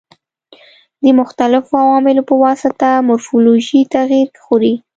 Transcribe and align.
د 1.03 1.05
مختلفو 1.19 1.71
عواملو 1.83 2.27
په 2.29 2.35
واسطه 2.43 2.89
مورفولوژي 3.07 3.81
تغیر 3.95 4.27
خوري. 4.43 4.75